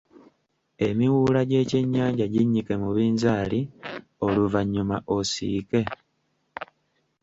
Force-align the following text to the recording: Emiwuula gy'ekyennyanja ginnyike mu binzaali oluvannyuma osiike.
Emiwuula 0.87 1.39
gy'ekyennyanja 1.49 2.25
ginnyike 2.33 2.73
mu 2.81 2.89
binzaali 2.95 3.59
oluvannyuma 4.25 4.97
osiike. 5.17 5.81